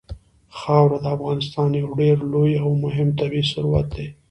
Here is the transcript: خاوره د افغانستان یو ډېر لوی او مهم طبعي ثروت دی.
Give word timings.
خاوره 0.57 0.97
د 1.03 1.05
افغانستان 1.17 1.69
یو 1.83 1.89
ډېر 2.01 2.17
لوی 2.33 2.53
او 2.63 2.69
مهم 2.83 3.07
طبعي 3.19 3.43
ثروت 3.51 3.87
دی. 3.95 4.07